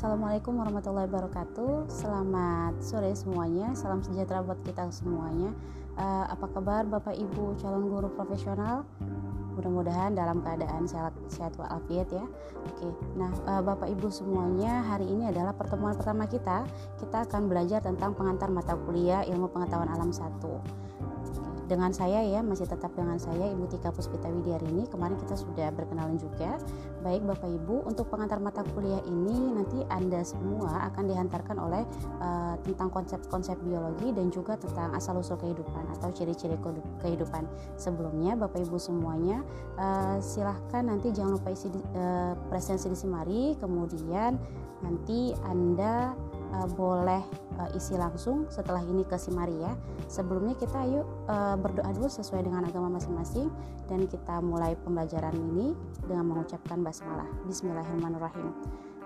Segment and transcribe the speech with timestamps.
[0.00, 1.92] Assalamualaikum warahmatullahi wabarakatuh.
[1.92, 3.76] Selamat sore semuanya.
[3.76, 5.52] Salam sejahtera buat kita semuanya.
[5.92, 8.88] Uh, apa kabar Bapak Ibu calon guru profesional?
[9.60, 12.24] Mudah-mudahan dalam keadaan sehat, sehat walafiat ya.
[12.64, 12.88] Oke.
[13.20, 16.64] Nah, uh, Bapak Ibu semuanya, hari ini adalah pertemuan pertama kita.
[16.96, 20.88] Kita akan belajar tentang pengantar mata kuliah Ilmu Pengetahuan Alam 1
[21.70, 24.90] dengan saya ya masih tetap dengan saya Ibu Tika Puspita Widiarini.
[24.90, 26.58] Kemarin kita sudah berkenalan juga.
[27.06, 31.86] Baik Bapak Ibu untuk pengantar mata kuliah ini nanti Anda semua akan dihantarkan oleh
[32.18, 36.58] uh, tentang konsep-konsep biologi dan juga tentang asal usul kehidupan atau ciri-ciri
[36.98, 37.46] kehidupan
[37.78, 38.34] sebelumnya.
[38.34, 39.46] Bapak Ibu semuanya
[39.78, 44.34] uh, silahkan nanti jangan lupa isi uh, presensi di Simari kemudian
[44.82, 46.18] nanti Anda
[46.54, 47.22] uh, boleh
[47.58, 49.72] uh, isi langsung setelah ini ke Simari ya.
[50.10, 53.50] Sebelumnya kita yuk uh, berdoa dulu sesuai dengan agama masing-masing
[53.86, 55.74] dan kita mulai pembelajaran ini
[56.06, 57.26] dengan mengucapkan basmalah.
[57.46, 58.50] Bismillahirrahmanirrahim.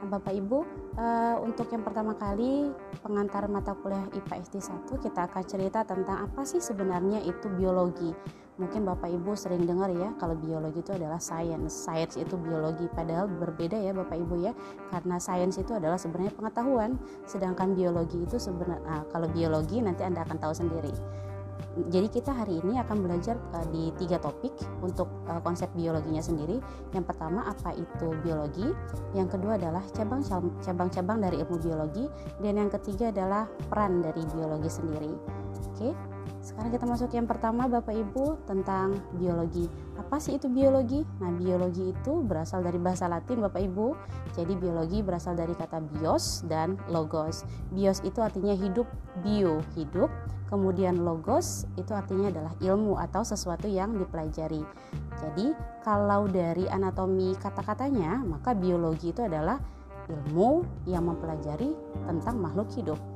[0.04, 0.58] Nah, Bapak Ibu,
[1.00, 2.68] uh, untuk yang pertama kali
[3.00, 8.12] pengantar mata kuliah IPA SD 1 kita akan cerita tentang apa sih sebenarnya itu biologi
[8.54, 13.26] mungkin Bapak Ibu sering dengar ya kalau biologi itu adalah science science itu biologi padahal
[13.26, 14.52] berbeda ya Bapak Ibu ya
[14.94, 16.94] karena science itu adalah sebenarnya pengetahuan
[17.26, 20.94] sedangkan biologi itu sebenarnya nah, kalau biologi nanti Anda akan tahu sendiri
[21.90, 26.62] jadi kita hari ini akan belajar uh, di tiga topik untuk uh, konsep biologinya sendiri.
[26.94, 28.70] Yang pertama apa itu biologi,
[29.10, 30.22] yang kedua adalah cabang
[30.62, 32.06] cabang-cabang dari ilmu biologi,
[32.38, 35.12] dan yang ketiga adalah peran dari biologi sendiri.
[35.74, 36.13] Oke.
[36.44, 39.64] Sekarang kita masuk yang pertama Bapak Ibu tentang biologi.
[39.96, 41.00] Apa sih itu biologi?
[41.16, 43.96] Nah, biologi itu berasal dari bahasa Latin Bapak Ibu.
[44.36, 47.48] Jadi biologi berasal dari kata bios dan logos.
[47.72, 48.84] Bios itu artinya hidup,
[49.24, 50.12] bio hidup,
[50.52, 54.60] kemudian logos itu artinya adalah ilmu atau sesuatu yang dipelajari.
[55.16, 59.56] Jadi, kalau dari anatomi kata-katanya, maka biologi itu adalah
[60.12, 61.72] ilmu yang mempelajari
[62.04, 63.13] tentang makhluk hidup.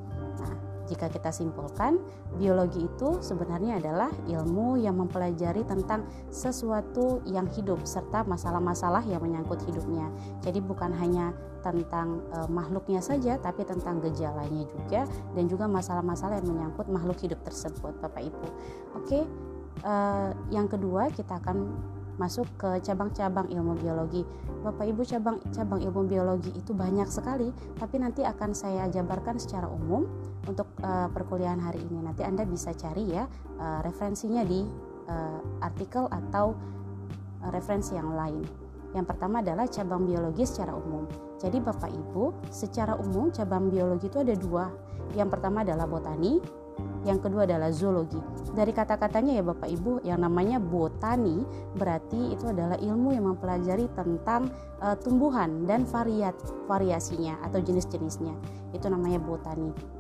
[0.89, 2.01] Jika kita simpulkan,
[2.41, 9.61] biologi itu sebenarnya adalah ilmu yang mempelajari tentang sesuatu yang hidup serta masalah-masalah yang menyangkut
[9.69, 10.09] hidupnya.
[10.41, 15.05] Jadi bukan hanya tentang e, makhluknya saja, tapi tentang gejalanya juga
[15.37, 18.47] dan juga masalah-masalah yang menyangkut makhluk hidup tersebut, Bapak Ibu.
[18.97, 19.21] Oke,
[19.85, 19.95] e,
[20.49, 24.27] yang kedua kita akan masuk ke cabang-cabang ilmu biologi.
[24.61, 30.05] Bapak Ibu cabang-cabang ilmu biologi itu banyak sekali, tapi nanti akan saya jabarkan secara umum
[30.51, 32.03] untuk uh, perkuliahan hari ini.
[32.03, 33.25] Nanti Anda bisa cari ya
[33.63, 34.67] uh, referensinya di
[35.09, 36.59] uh, artikel atau
[37.55, 38.43] referensi yang lain.
[38.97, 41.05] Yang pertama adalah cabang biologi secara umum.
[41.39, 44.67] Jadi Bapak Ibu, secara umum cabang biologi itu ada dua.
[45.15, 46.41] Yang pertama adalah botani,
[47.07, 48.19] yang kedua adalah zoologi.
[48.55, 54.51] Dari kata-katanya ya Bapak Ibu, yang namanya botani berarti itu adalah ilmu yang mempelajari tentang
[54.83, 56.35] uh, tumbuhan dan variat
[56.67, 58.35] variasinya atau jenis-jenisnya.
[58.75, 59.98] Itu namanya botani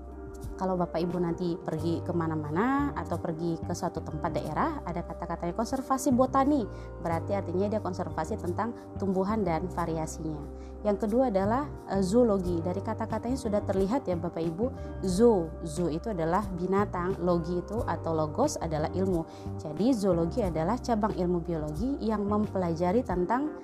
[0.59, 5.55] kalau Bapak Ibu nanti pergi ke mana-mana atau pergi ke suatu tempat daerah ada kata-katanya
[5.55, 6.67] konservasi botani.
[6.99, 10.43] Berarti artinya dia konservasi tentang tumbuhan dan variasinya.
[10.83, 12.59] Yang kedua adalah uh, zoologi.
[12.59, 14.67] Dari kata-katanya sudah terlihat ya Bapak Ibu
[15.07, 17.15] zoo zoo itu adalah binatang.
[17.23, 19.23] Logi itu atau logos adalah ilmu.
[19.63, 23.55] Jadi zoologi adalah cabang ilmu biologi yang mempelajari tentang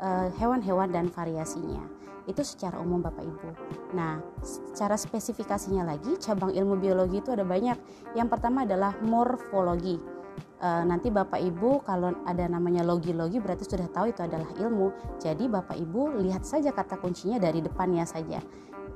[0.00, 3.48] eh, hewan-hewan dan variasinya itu secara umum Bapak Ibu.
[3.96, 7.78] Nah, secara spesifikasinya lagi cabang ilmu biologi itu ada banyak.
[8.14, 9.98] Yang pertama adalah morfologi.
[10.62, 15.18] E, nanti Bapak Ibu kalau ada namanya logi-logi berarti sudah tahu itu adalah ilmu.
[15.18, 18.38] Jadi Bapak Ibu lihat saja kata kuncinya dari depannya saja.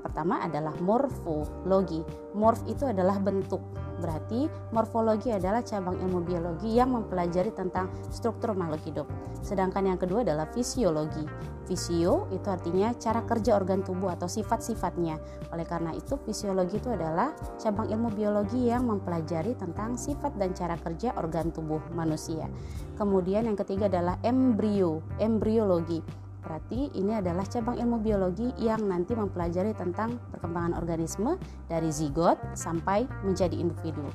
[0.03, 2.01] Pertama adalah morfologi.
[2.37, 3.61] Morf itu adalah bentuk.
[3.97, 4.45] Berarti
[4.77, 9.07] morfologi adalah cabang ilmu biologi yang mempelajari tentang struktur makhluk hidup.
[9.41, 11.25] Sedangkan yang kedua adalah fisiologi.
[11.67, 15.19] Fisio itu artinya cara kerja organ tubuh atau sifat-sifatnya.
[15.51, 20.79] Oleh karena itu, fisiologi itu adalah cabang ilmu biologi yang mempelajari tentang sifat dan cara
[20.79, 22.47] kerja organ tubuh manusia.
[22.95, 29.75] Kemudian yang ketiga adalah embrio, embriologi Berarti ini adalah cabang ilmu biologi yang nanti mempelajari
[29.75, 31.35] tentang perkembangan organisme
[31.67, 34.07] dari zigot sampai menjadi individu.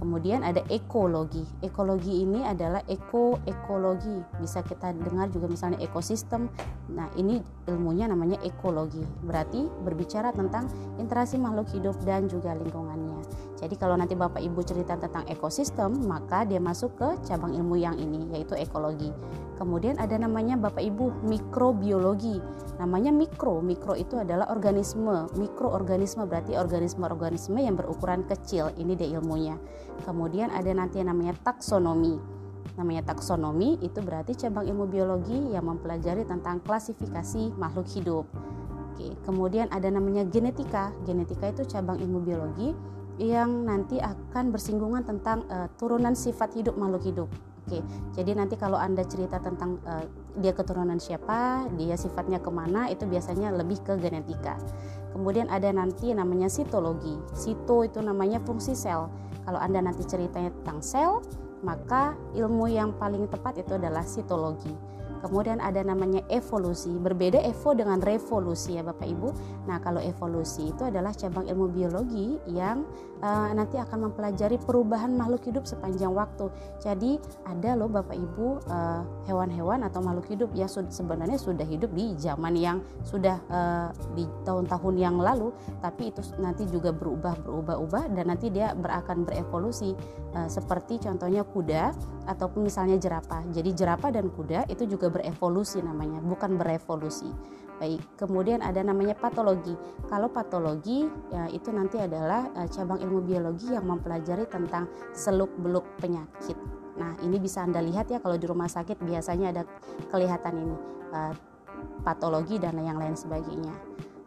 [0.00, 1.44] Kemudian ada ekologi.
[1.60, 4.40] Ekologi ini adalah eko-ekologi.
[4.40, 6.48] Bisa kita dengar juga misalnya ekosistem.
[6.88, 7.38] Nah, ini
[7.68, 9.04] ilmunya namanya ekologi.
[9.22, 13.20] Berarti berbicara tentang interaksi makhluk hidup dan juga lingkungannya.
[13.60, 18.00] Jadi kalau nanti Bapak Ibu cerita tentang ekosistem, maka dia masuk ke cabang ilmu yang
[18.00, 19.12] ini yaitu ekologi.
[19.60, 22.40] Kemudian ada namanya Bapak Ibu mikrobiologi.
[22.80, 23.60] Namanya mikro.
[23.60, 25.28] Mikro itu adalah organisme.
[25.36, 28.72] Mikroorganisme berarti organisme-organisme yang berukuran kecil.
[28.80, 29.60] Ini dia ilmunya.
[30.08, 32.16] Kemudian ada nanti yang namanya taksonomi.
[32.80, 38.24] Namanya taksonomi itu berarti cabang ilmu biologi yang mempelajari tentang klasifikasi makhluk hidup.
[38.96, 40.88] Oke, kemudian ada namanya genetika.
[41.04, 42.72] Genetika itu cabang ilmu biologi
[43.20, 47.28] yang nanti akan bersinggungan tentang uh, turunan sifat hidup makhluk hidup.
[47.68, 47.84] Oke,
[48.16, 50.02] jadi nanti kalau anda cerita tentang uh,
[50.40, 54.56] dia keturunan siapa, dia sifatnya ke mana, itu biasanya lebih ke genetika.
[55.12, 57.12] Kemudian ada nanti namanya sitologi.
[57.36, 59.12] Sito itu namanya fungsi sel.
[59.44, 61.20] Kalau anda nanti ceritanya tentang sel,
[61.60, 64.72] maka ilmu yang paling tepat itu adalah sitologi.
[65.20, 66.90] Kemudian ada namanya evolusi.
[66.96, 69.28] Berbeda evo dengan revolusi ya Bapak Ibu.
[69.68, 72.88] Nah, kalau evolusi itu adalah cabang ilmu biologi yang
[73.20, 76.48] uh, nanti akan mempelajari perubahan makhluk hidup sepanjang waktu.
[76.80, 82.16] Jadi, ada loh Bapak Ibu uh, hewan-hewan atau makhluk hidup yang sebenarnya sudah hidup di
[82.16, 85.52] zaman yang sudah uh, di tahun-tahun yang lalu,
[85.84, 89.92] tapi itu nanti juga berubah berubah-ubah dan nanti dia berakan berevolusi
[90.34, 91.92] uh, seperti contohnya kuda
[92.30, 93.42] ataupun misalnya jerapah.
[93.50, 97.26] Jadi jerapah dan kuda itu juga berevolusi namanya, bukan berevolusi.
[97.80, 99.72] Baik, kemudian ada namanya patologi.
[100.06, 104.86] Kalau patologi ya itu nanti adalah uh, cabang ilmu biologi yang mempelajari tentang
[105.16, 106.60] seluk-beluk penyakit.
[107.00, 109.62] Nah, ini bisa Anda lihat ya kalau di rumah sakit biasanya ada
[110.12, 110.76] kelihatan ini
[111.16, 111.32] uh,
[112.04, 113.72] patologi dan yang lain sebagainya.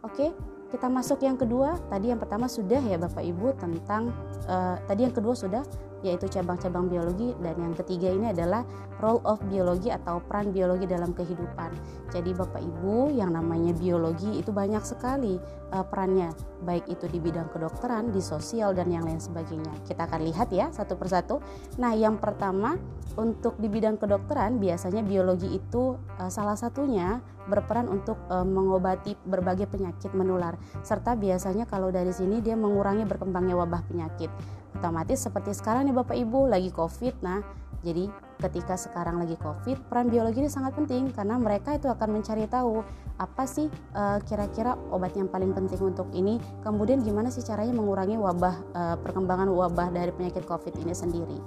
[0.02, 0.34] Oke,
[0.74, 1.78] kita masuk yang kedua.
[1.86, 4.10] Tadi yang pertama sudah ya Bapak Ibu tentang
[4.50, 5.62] uh, tadi yang kedua sudah
[6.04, 8.62] yaitu cabang-cabang biologi dan yang ketiga ini adalah
[9.00, 11.72] role of biologi atau peran biologi dalam kehidupan.
[12.12, 15.40] Jadi Bapak Ibu yang namanya biologi itu banyak sekali
[15.72, 16.30] uh, perannya
[16.62, 19.72] baik itu di bidang kedokteran, di sosial dan yang lain sebagainya.
[19.88, 21.40] Kita akan lihat ya satu persatu.
[21.80, 22.78] Nah, yang pertama
[23.16, 29.68] untuk di bidang kedokteran biasanya biologi itu uh, salah satunya berperan untuk uh, mengobati berbagai
[29.68, 34.32] penyakit menular serta biasanya kalau dari sini dia mengurangi berkembangnya wabah penyakit
[34.74, 37.22] otomatis seperti sekarang nih Bapak Ibu lagi Covid.
[37.22, 37.40] Nah,
[37.84, 38.08] jadi
[38.40, 42.80] ketika sekarang lagi Covid, peran biologi ini sangat penting karena mereka itu akan mencari tahu
[43.20, 48.18] apa sih eh, kira-kira obat yang paling penting untuk ini, kemudian gimana sih caranya mengurangi
[48.18, 51.38] wabah uh, perkembangan wabah dari penyakit Covid ini sendiri.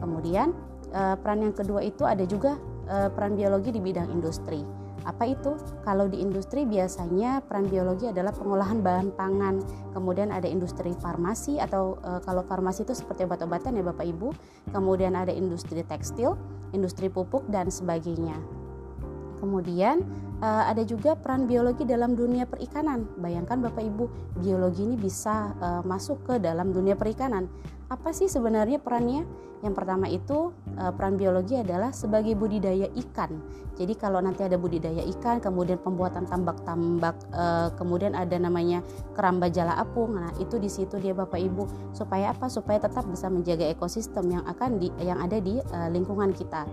[0.00, 0.50] Kemudian
[0.90, 2.58] uh, peran yang kedua itu ada juga
[2.90, 4.85] uh, peran biologi di bidang industri.
[5.06, 5.54] Apa itu?
[5.86, 9.62] Kalau di industri biasanya peran biologi adalah pengolahan bahan pangan.
[9.94, 14.34] Kemudian ada industri farmasi atau e, kalau farmasi itu seperti obat-obatan ya Bapak Ibu.
[14.74, 16.34] Kemudian ada industri tekstil,
[16.74, 18.65] industri pupuk dan sebagainya.
[19.36, 20.02] Kemudian
[20.40, 23.04] uh, ada juga peran biologi dalam dunia perikanan.
[23.20, 24.04] Bayangkan Bapak Ibu,
[24.40, 27.48] biologi ini bisa uh, masuk ke dalam dunia perikanan.
[27.86, 29.22] Apa sih sebenarnya perannya?
[29.64, 33.40] Yang pertama itu uh, peran biologi adalah sebagai budidaya ikan.
[33.76, 37.12] Jadi kalau nanti ada budidaya ikan, kemudian pembuatan tambak-tambak,
[37.76, 38.80] kemudian ada namanya
[39.12, 40.16] keramba jala apung.
[40.16, 42.48] Nah, itu di situ dia Bapak Ibu supaya apa?
[42.48, 45.60] Supaya tetap bisa menjaga ekosistem yang akan di yang ada di
[45.92, 46.64] lingkungan kita.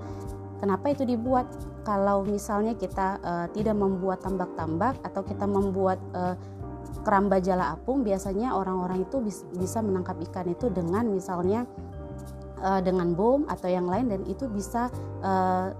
[0.63, 1.43] Kenapa itu dibuat?
[1.83, 6.39] Kalau misalnya kita uh, tidak membuat tambak-tambak atau kita membuat uh,
[7.03, 9.19] keramba jala apung biasanya orang-orang itu
[9.59, 11.67] bisa menangkap ikan itu dengan misalnya
[12.63, 14.87] uh, dengan bom atau yang lain dan itu bisa
[15.19, 15.75] uh,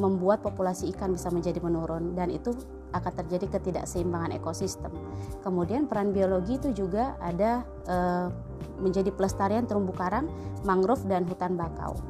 [0.00, 2.56] membuat populasi ikan bisa menjadi menurun dan itu
[2.96, 4.96] akan terjadi ketidakseimbangan ekosistem.
[5.44, 8.32] Kemudian peran biologi itu juga ada uh,
[8.80, 10.24] menjadi pelestarian terumbu karang,
[10.64, 12.00] mangrove dan hutan bakau.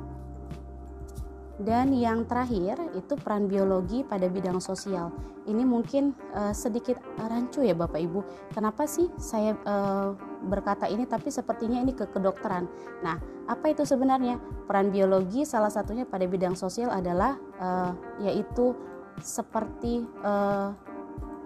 [1.61, 5.13] Dan yang terakhir itu peran biologi pada bidang sosial.
[5.45, 8.21] Ini mungkin uh, sedikit rancu ya Bapak Ibu.
[8.57, 10.17] Kenapa sih saya uh,
[10.49, 12.67] berkata ini tapi sepertinya ini ke kedokteran.
[13.05, 14.41] Nah, apa itu sebenarnya?
[14.65, 17.93] Peran biologi salah satunya pada bidang sosial adalah uh,
[18.25, 18.73] yaitu
[19.21, 20.73] seperti uh,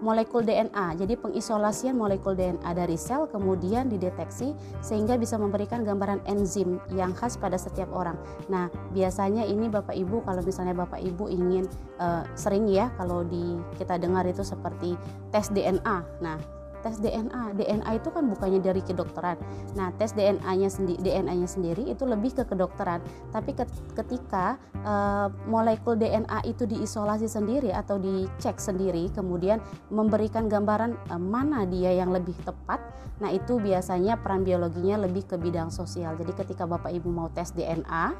[0.01, 0.97] molekul DNA.
[0.97, 7.37] Jadi pengisolasian molekul DNA dari sel kemudian dideteksi sehingga bisa memberikan gambaran enzim yang khas
[7.37, 8.17] pada setiap orang.
[8.49, 11.65] Nah, biasanya ini Bapak Ibu kalau misalnya Bapak Ibu ingin
[12.01, 14.97] uh, sering ya kalau di kita dengar itu seperti
[15.33, 15.97] tes DNA.
[16.21, 17.57] Nah, tes DNA.
[17.57, 19.37] DNA itu kan bukannya dari kedokteran.
[19.77, 23.01] Nah, tes DNA-nya sendiri DNA-nya sendiri itu lebih ke kedokteran.
[23.33, 23.53] Tapi
[23.93, 31.65] ketika uh, molekul DNA itu diisolasi sendiri atau dicek sendiri kemudian memberikan gambaran uh, mana
[31.67, 32.79] dia yang lebih tepat,
[33.19, 36.15] nah itu biasanya peran biologinya lebih ke bidang sosial.
[36.15, 38.15] Jadi ketika Bapak Ibu mau tes DNA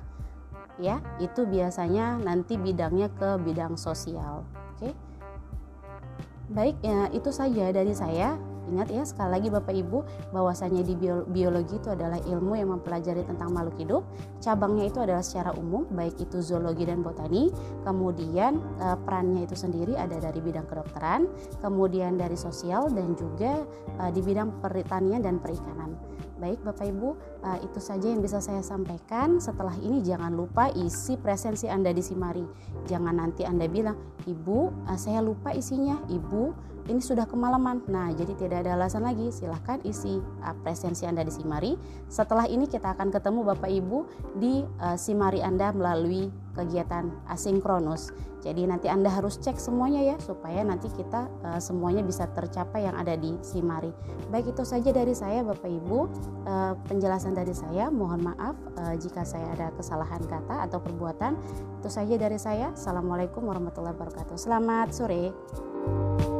[0.82, 4.46] ya, itu biasanya nanti bidangnya ke bidang sosial.
[4.78, 4.92] Oke.
[4.92, 5.07] Okay?
[6.48, 8.40] Baik, ya, itu saja dari saya.
[8.68, 10.00] Ingat ya sekali lagi Bapak Ibu
[10.36, 11.00] bahwasanya di
[11.32, 14.04] biologi itu adalah ilmu yang mempelajari tentang makhluk hidup.
[14.44, 17.48] Cabangnya itu adalah secara umum baik itu zoologi dan botani.
[17.88, 21.32] Kemudian eh, perannya itu sendiri ada dari bidang kedokteran,
[21.64, 23.64] kemudian dari sosial dan juga
[24.04, 25.96] eh, di bidang pertanian dan perikanan.
[26.38, 29.38] Baik Bapak Ibu, uh, itu saja yang bisa saya sampaikan.
[29.38, 32.46] Setelah ini jangan lupa isi presensi Anda di Simari.
[32.90, 36.54] Jangan nanti Anda bilang, "Ibu, uh, saya lupa isinya." Ibu,
[36.88, 37.84] ini sudah kemalaman.
[37.92, 39.28] Nah, jadi tidak ada alasan lagi.
[39.30, 41.76] Silahkan isi uh, presensi Anda di Simari.
[42.08, 43.98] Setelah ini kita akan ketemu Bapak Ibu
[44.40, 48.10] di uh, Simari Anda melalui kegiatan asinkronus.
[48.42, 52.96] Jadi nanti Anda harus cek semuanya ya supaya nanti kita uh, semuanya bisa tercapai yang
[52.96, 53.92] ada di Simari.
[54.32, 56.00] Baik itu saja dari saya Bapak Ibu.
[56.48, 56.74] Uh,
[57.28, 57.86] penjelasan dari saya.
[57.92, 61.36] Mohon maaf uh, jika saya ada kesalahan kata atau perbuatan.
[61.84, 62.72] Itu saja dari saya.
[62.72, 64.38] Assalamualaikum warahmatullahi wabarakatuh.
[64.40, 66.37] Selamat sore.